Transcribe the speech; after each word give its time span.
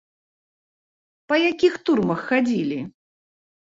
Па 1.31 1.35
якіх 1.51 1.73
турмах 1.91 2.19
хадзілі? 2.33 2.79